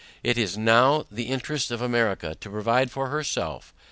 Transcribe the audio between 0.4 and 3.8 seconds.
NOW the interest of America to provide for herself.